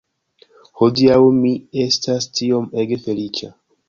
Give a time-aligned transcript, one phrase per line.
[0.79, 1.51] Hodiaŭ mi
[1.83, 3.51] estas tiom ege feliĉa